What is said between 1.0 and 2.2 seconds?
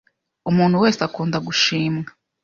akunda gushimwa.